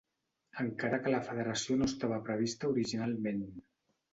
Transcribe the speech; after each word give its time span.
Encara 0.63 0.99
que 1.03 1.13
la 1.15 1.19
federació 1.27 1.77
no 1.81 1.91
estava 1.91 2.19
prevista 2.31 2.73
originalment. 2.73 3.45